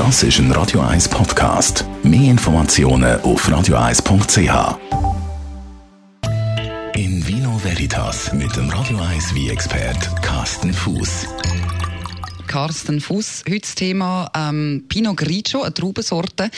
Das 0.00 0.22
ist 0.22 0.38
ein 0.38 0.50
Radio 0.52 0.80
1 0.80 1.10
Podcast. 1.10 1.84
Mehr 2.02 2.30
Informationen 2.30 3.20
auf 3.20 3.46
radio1.ch. 3.46 4.78
In 6.94 7.26
Vino 7.28 7.62
Veritas 7.62 8.32
mit 8.32 8.56
dem 8.56 8.70
Radio 8.70 8.96
1 8.96 9.34
wie 9.34 9.50
expert 9.50 9.98
Carsten 10.22 10.72
Fuß. 10.72 11.26
Carsten 12.46 13.02
Fuß. 13.02 13.44
Heute 13.46 13.60
das 13.60 13.74
Thema 13.74 14.30
ähm, 14.34 14.86
Pinot 14.88 15.18
Grigio, 15.18 15.64
eine 15.64 15.74
Traubensorte 15.74 16.50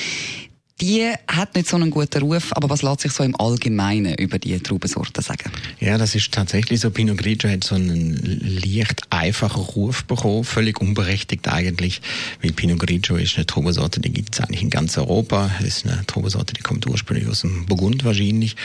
die 0.82 1.12
hat 1.28 1.54
nicht 1.54 1.68
so 1.68 1.76
einen 1.76 1.90
guten 1.90 2.22
Ruf, 2.22 2.48
aber 2.54 2.68
was 2.68 2.82
lässt 2.82 3.02
sich 3.02 3.12
so 3.12 3.22
im 3.22 3.38
Allgemeinen 3.40 4.14
über 4.16 4.40
die 4.40 4.58
Traubensorte 4.58 5.22
sagen? 5.22 5.52
Ja, 5.78 5.96
das 5.96 6.16
ist 6.16 6.32
tatsächlich 6.32 6.80
so. 6.80 6.90
Pinot 6.90 7.18
Grigio 7.18 7.48
hat 7.48 7.62
so 7.62 7.76
einen 7.76 8.16
leicht 8.42 9.02
einfachen 9.10 9.62
Ruf 9.62 10.04
bekommen, 10.04 10.42
völlig 10.42 10.80
unberechtigt 10.80 11.46
eigentlich, 11.46 12.02
weil 12.42 12.50
Pinot 12.50 12.80
Grigio 12.80 13.14
ist 13.14 13.36
eine 13.36 13.46
Traubensorte, 13.46 14.00
die 14.00 14.12
gibt 14.12 14.34
es 14.34 14.40
eigentlich 14.40 14.62
in 14.62 14.70
ganz 14.70 14.98
Europa. 14.98 15.52
Es 15.60 15.76
ist 15.76 15.86
eine 15.86 16.04
Traubensorte, 16.04 16.52
die 16.52 16.62
kommt 16.62 16.84
ursprünglich 16.88 17.28
aus 17.28 17.42
dem 17.42 17.64
Burgund 17.66 18.04
wahrscheinlich 18.04 18.56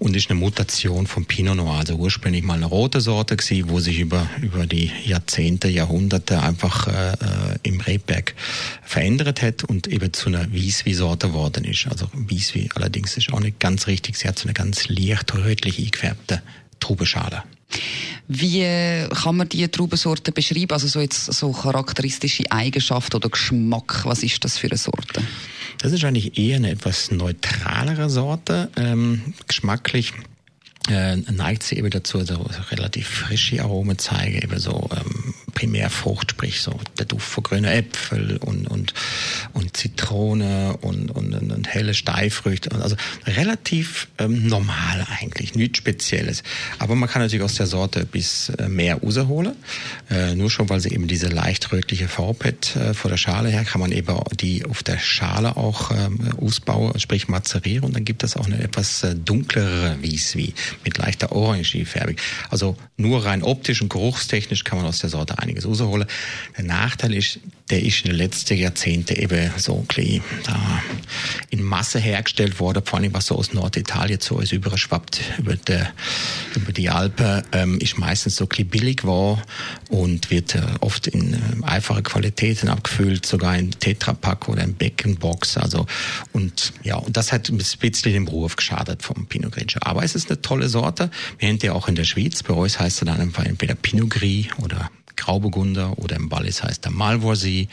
und 0.00 0.16
ist 0.16 0.28
eine 0.28 0.40
Mutation 0.40 1.06
von 1.06 1.26
Pinot 1.26 1.56
Noir. 1.56 1.78
Also 1.78 1.94
ursprünglich 1.94 2.42
mal 2.42 2.54
eine 2.54 2.66
rote 2.66 3.00
Sorte 3.00 3.36
gewesen, 3.36 3.70
wo 3.70 3.78
sich 3.78 4.00
über, 4.00 4.28
über 4.42 4.66
die 4.66 4.90
Jahrzehnte, 5.04 5.68
Jahrhunderte 5.68 6.42
einfach 6.42 6.88
äh, 6.88 7.12
äh 7.12 7.16
im 7.62 7.80
Rebberg 7.80 8.34
verändert 8.82 9.42
hat 9.42 9.62
und 9.62 9.86
eben 9.86 10.12
zu 10.12 10.28
einer 10.28 10.52
Wieswi-Sorte 10.52 11.35
geworden 11.36 11.64
ist. 11.64 11.86
Also 11.86 12.08
Wieswi 12.14 12.68
allerdings 12.74 13.16
ist 13.16 13.32
auch 13.32 13.40
nicht 13.40 13.60
ganz 13.60 13.86
richtig. 13.86 14.16
Sie 14.16 14.26
hat 14.28 14.38
so 14.38 14.44
eine 14.44 14.54
ganz 14.54 14.88
leicht 14.88 15.34
rötlich 15.34 15.78
eingefärbte 15.78 16.42
Traubenschale. 16.80 17.42
Wie 18.28 19.06
kann 19.14 19.36
man 19.36 19.48
diese 19.48 19.70
Traubensorte 19.70 20.32
beschreiben? 20.32 20.70
Also 20.70 20.86
so 20.88 21.00
jetzt 21.00 21.26
so 21.26 21.52
charakteristische 21.52 22.50
Eigenschaften 22.50 23.16
oder 23.16 23.28
Geschmack. 23.28 24.04
Was 24.04 24.22
ist 24.22 24.44
das 24.44 24.56
für 24.58 24.68
eine 24.68 24.78
Sorte? 24.78 25.22
Das 25.78 25.92
ist 25.92 26.04
eigentlich 26.04 26.38
eher 26.38 26.56
eine 26.56 26.70
etwas 26.70 27.10
neutralere 27.10 28.08
Sorte. 28.08 28.70
Ähm, 28.76 29.34
geschmacklich 29.46 30.12
äh, 30.88 31.16
neigt 31.16 31.64
sie 31.64 31.76
eben 31.76 31.90
dazu, 31.90 32.24
so 32.24 32.46
relativ 32.70 33.08
frische 33.08 33.62
Aromen 33.62 33.98
zeigen, 33.98 34.38
eben 34.42 34.58
so 34.58 34.88
ähm, 34.92 35.34
Primärfrucht, 35.56 36.32
sprich 36.32 36.60
so 36.60 36.78
der 36.98 37.06
Duft 37.06 37.26
von 37.26 37.42
grünen 37.42 37.64
Äpfel 37.64 38.36
und, 38.36 38.68
und, 38.68 38.92
und 39.54 39.74
Zitrone 39.74 40.76
und, 40.82 41.10
und, 41.10 41.34
und, 41.34 41.50
und 41.50 41.66
helle 41.66 41.94
Steifrüchte. 41.94 42.72
Also 42.72 42.94
relativ 43.26 44.08
ähm, 44.18 44.46
normal 44.46 45.06
eigentlich, 45.18 45.54
nichts 45.54 45.78
Spezielles. 45.78 46.42
Aber 46.78 46.94
man 46.94 47.08
kann 47.08 47.22
natürlich 47.22 47.42
aus 47.42 47.54
der 47.54 47.66
Sorte 47.66 48.04
bis 48.04 48.50
äh, 48.50 48.68
mehr 48.68 48.96
rausholen. 48.96 49.56
Äh, 50.10 50.34
nur 50.34 50.50
schon, 50.50 50.68
weil 50.68 50.80
sie 50.80 50.90
eben 50.90 51.08
diese 51.08 51.28
leicht 51.28 51.72
rötliche 51.72 52.06
Farbe 52.06 52.48
hat 52.48 52.76
äh, 52.76 52.92
von 52.92 53.10
der 53.10 53.16
Schale 53.16 53.48
her, 53.48 53.64
kann 53.64 53.80
man 53.80 53.92
eben 53.92 54.14
die 54.38 54.66
auf 54.66 54.82
der 54.82 54.98
Schale 54.98 55.56
auch 55.56 55.90
ähm, 55.90 56.34
ausbauen, 56.38 57.00
sprich 57.00 57.28
mazerieren. 57.28 57.84
Und 57.84 57.96
dann 57.96 58.04
gibt 58.04 58.22
es 58.24 58.36
auch 58.36 58.44
eine 58.44 58.62
etwas 58.62 59.02
äh, 59.04 59.14
dunklere 59.14 59.96
Wieswi 60.02 60.52
mit 60.84 60.98
leichter 60.98 61.32
Orange-Färbung. 61.32 62.16
Also 62.50 62.76
nur 62.98 63.24
rein 63.24 63.42
optisch 63.42 63.80
und 63.80 63.88
geruchstechnisch 63.88 64.64
kann 64.64 64.78
man 64.78 64.86
aus 64.86 64.98
der 64.98 65.08
Sorte 65.08 65.38
einiges 65.46 65.66
rausholen. 65.66 66.06
Der 66.56 66.64
Nachteil 66.64 67.14
ist, 67.14 67.40
der 67.70 67.82
ist 67.82 68.04
in 68.04 68.10
den 68.10 68.16
letzten 68.16 68.56
Jahrzehnten 68.56 69.16
eben 69.16 69.50
so 69.56 69.78
ein 69.78 69.86
bisschen 69.86 70.22
da 70.44 70.82
in 71.50 71.62
Masse 71.62 71.98
hergestellt 71.98 72.60
worden, 72.60 72.82
vor 72.84 72.98
allem 72.98 73.14
was 73.14 73.26
so 73.26 73.36
aus 73.36 73.52
Norditalien 73.52 74.20
zu 74.20 74.36
uns 74.36 74.52
überschwappt 74.52 75.20
über, 75.38 75.56
die, 75.56 75.82
über 76.54 76.72
die 76.72 76.90
Alpen, 76.90 77.42
ähm, 77.52 77.78
ist 77.78 77.98
meistens 77.98 78.36
so 78.36 78.44
ein 78.44 78.48
bisschen 78.48 78.68
billig 78.68 79.04
war 79.04 79.42
und 79.88 80.30
wird 80.30 80.54
äh, 80.54 80.62
oft 80.80 81.06
in 81.06 81.34
äh, 81.34 81.38
einfache 81.62 82.02
Qualitäten 82.02 82.68
abgefüllt, 82.68 83.26
sogar 83.26 83.56
in 83.56 83.70
Tetrapack 83.70 84.48
oder 84.48 84.62
in 84.62 84.74
Beckenbox. 84.74 85.56
Also 85.56 85.86
und 86.32 86.72
ja, 86.82 86.96
und 86.96 87.16
das 87.16 87.32
hat 87.32 87.48
ein 87.48 87.58
bisschen 87.58 88.12
dem 88.12 88.28
Ruf 88.28 88.56
geschadet 88.56 89.02
vom 89.02 89.26
Pinot 89.26 89.52
Grigio. 89.52 89.80
Aber 89.82 90.02
es 90.02 90.14
ist 90.14 90.30
eine 90.30 90.40
tolle 90.40 90.68
Sorte. 90.68 91.10
Wir 91.38 91.48
haben 91.48 91.58
die 91.58 91.70
auch 91.70 91.88
in 91.88 91.94
der 91.94 92.04
Schweiz. 92.04 92.42
Bei 92.42 92.54
uns 92.54 92.78
heißt 92.78 93.02
er 93.02 93.06
dann 93.06 93.20
einfach 93.20 93.44
entweder 93.44 93.74
Pinot 93.74 94.10
Gris 94.10 94.46
oder 94.58 94.90
Grauburgunder 95.16 95.98
oder 95.98 96.16
im 96.16 96.30
Wallis 96.30 96.62
heißt 96.62 96.84
er 96.84 96.92
Malvoisie. 96.92 97.68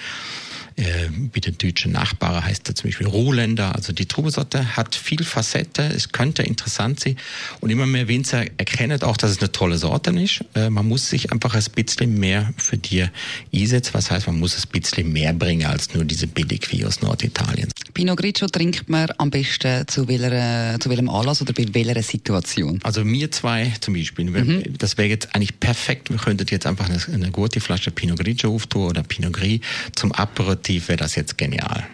Äh, 0.76 1.10
wie 1.34 1.40
der 1.40 1.54
deutsche 1.54 1.90
Nachbar 1.90 2.44
heißt 2.44 2.68
er 2.68 2.76
zum 2.76 2.90
Beispiel 2.90 3.08
Ruhländer. 3.08 3.76
Also 3.76 3.94
die 3.94 4.08
Trubesorte 4.08 4.76
hat 4.76 4.96
viel 4.96 5.24
Facette, 5.24 5.84
es 5.84 6.12
könnte 6.12 6.44
interessant 6.44 7.00
sein 7.00 7.18
und 7.60 7.70
immer 7.70 7.86
mehr 7.86 8.08
Winzer 8.08 8.46
erkennen 8.58 9.02
auch, 9.04 9.18
dass 9.18 9.32
es 9.32 9.40
eine 9.40 9.52
tolle 9.52 9.78
Sorte 9.78 10.12
ist. 10.12 10.44
Äh, 10.56 10.70
man 10.70 10.88
muss 10.88 11.10
sich 11.10 11.32
einfach 11.32 11.54
ein 11.54 11.64
bisschen 11.76 12.18
mehr 12.18 12.54
für 12.58 12.78
die 12.78 13.06
einsetzen, 13.54 13.94
was 13.94 14.10
heißt, 14.10 14.28
man 14.28 14.40
muss 14.40 14.58
ein 14.58 14.70
bisschen 14.72 15.14
mehr 15.14 15.34
bringen 15.34 15.68
als 15.68 15.94
nur 15.94 16.06
diese 16.06 16.28
billig 16.28 16.72
wie 16.72 16.86
aus 16.86 17.02
Norditalien. 17.02 17.70
Pinot 17.94 18.18
Grigio 18.18 18.48
trinkt 18.48 18.90
man 18.90 19.10
am 19.18 19.30
besten 19.30 19.88
zu, 19.88 20.08
welcher, 20.08 20.80
zu 20.80 20.90
welchem 20.90 21.10
Anlass 21.10 21.42
oder 21.42 21.54
bei 21.54 21.68
welcher 21.74 22.02
Situation? 22.02 22.80
Also 22.84 23.06
wir 23.06 23.32
zwei 23.32 23.72
zum 23.80 23.94
Beispiel, 23.94 24.26
mhm. 24.26 24.64
das 24.78 24.98
wäre 24.98 25.10
jetzt 25.10 25.36
eigentlich 25.36 25.60
perfekt. 25.60 26.10
Wir 26.10 26.18
könnten 26.18 26.48
jetzt 26.50 26.66
einfach 26.66 26.90
eine, 26.90 27.00
eine 27.14 27.32
gute 27.32 27.60
Flasche 27.60 27.92
Pinot 27.92 28.20
Grigio 28.20 28.56
auftun 28.56 28.90
oder 28.90 29.04
Pinot 29.04 29.34
Gris 29.34 29.60
zum 29.96 30.12
Aperitif 30.12 30.63
wäre 30.68 30.98
das 30.98 31.16
jetzt 31.16 31.38
genial. 31.38 31.88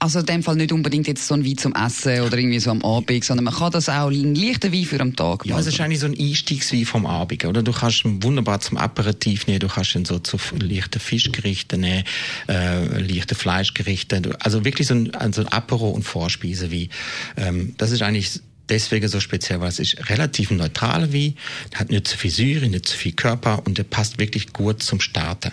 Also 0.00 0.18
in 0.18 0.26
dem 0.26 0.42
Fall 0.42 0.56
nicht 0.56 0.72
unbedingt 0.72 1.06
jetzt 1.06 1.26
so 1.26 1.34
ein 1.34 1.46
Wein 1.46 1.56
zum 1.56 1.72
Essen 1.74 2.20
oder 2.20 2.36
irgendwie 2.36 2.58
so 2.58 2.70
am 2.70 2.82
Abend, 2.82 3.24
sondern 3.24 3.44
man 3.44 3.54
kann 3.54 3.72
das 3.72 3.88
auch 3.88 4.10
ein 4.10 4.34
leichter 4.34 4.72
Wein 4.72 4.84
für 4.84 5.00
am 5.00 5.16
Tag 5.16 5.46
machen. 5.46 5.50
Ja, 5.50 5.58
es 5.58 5.66
ist 5.66 5.80
eigentlich 5.80 6.00
so 6.00 6.06
ein 6.06 6.18
Einstiegswein 6.18 6.84
vom 6.84 7.06
Abend, 7.06 7.44
oder? 7.44 7.62
Du 7.62 7.72
kannst 7.72 8.04
ihn 8.04 8.22
wunderbar 8.22 8.60
zum 8.60 8.76
Aperitif 8.76 9.46
nehmen, 9.46 9.60
du 9.60 9.68
kannst 9.68 9.94
ihn 9.94 10.04
so 10.04 10.18
zu 10.18 10.36
leichten 10.58 11.00
Fischgerichten 11.00 11.80
nehmen, 11.80 12.04
äh, 12.48 12.98
leichten 13.00 13.34
Fleischgerichten, 13.34 14.34
also 14.40 14.64
wirklich 14.64 14.88
so 14.88 14.94
ein, 14.94 15.14
also 15.14 15.42
ein 15.42 15.48
Apero- 15.48 15.92
und 15.92 16.02
Vorspeise 16.02 16.70
wie. 16.70 16.90
Ähm, 17.36 17.74
das 17.78 17.92
ist 17.92 18.02
eigentlich 18.02 18.40
deswegen 18.68 19.08
so 19.08 19.20
speziell, 19.20 19.60
weil 19.60 19.68
es 19.68 19.78
ist 19.78 20.10
relativ 20.10 20.50
neutral 20.50 21.12
wie, 21.12 21.36
hat 21.74 21.90
nicht 21.90 22.08
zu 22.08 22.18
viel 22.18 22.30
Säure, 22.30 22.68
nicht 22.68 22.86
zu 22.86 22.96
viel 22.96 23.12
Körper 23.12 23.62
und 23.64 23.78
der 23.78 23.84
passt 23.84 24.18
wirklich 24.18 24.52
gut 24.52 24.82
zum 24.82 25.00
Starten. 25.00 25.52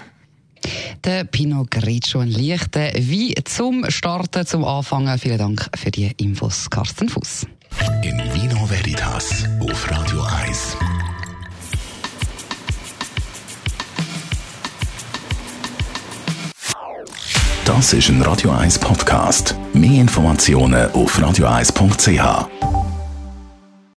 Der 1.04 1.24
Pinot 1.24 1.72
Grigio, 1.72 2.20
ein 2.20 2.30
leichter 2.30 2.92
wie 2.96 3.34
zum 3.46 3.90
Starten, 3.90 4.46
zum 4.46 4.64
Anfangen. 4.64 5.18
Vielen 5.18 5.40
Dank 5.40 5.68
für 5.76 5.90
die 5.90 6.12
Infos, 6.18 6.70
Carsten 6.70 7.10
Fuß. 7.10 7.48
In 8.04 8.18
Vino 8.34 8.70
Veritas 8.70 9.46
auf 9.60 9.90
Radio 9.90 10.22
1. 10.22 10.78
Das 17.66 17.94
ist 17.94 18.10
ein 18.10 18.22
Radio 18.22 18.52
1 18.52 18.78
Podcast. 18.78 19.56
Mehr 19.74 20.02
Informationen 20.02 20.92
auf 20.92 21.18
radio1.ch. 21.18 22.71